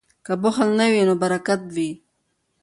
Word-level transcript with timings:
که 0.25 0.33
بخل 0.41 0.69
نه 0.79 0.85
وي 0.91 1.01
نو 1.07 1.13
برکت 1.23 1.61
وي. 1.75 1.89